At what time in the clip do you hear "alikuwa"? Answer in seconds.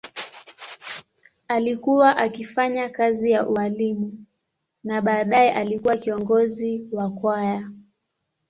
1.47-2.17, 5.53-5.97